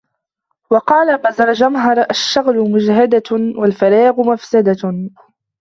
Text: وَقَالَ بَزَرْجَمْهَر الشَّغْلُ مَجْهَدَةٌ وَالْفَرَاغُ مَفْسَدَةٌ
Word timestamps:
وَقَالَ 0.71 1.17
بَزَرْجَمْهَر 1.17 2.05
الشَّغْلُ 2.09 2.71
مَجْهَدَةٌ 2.71 3.23
وَالْفَرَاغُ 3.31 4.21
مَفْسَدَةٌ 4.29 5.09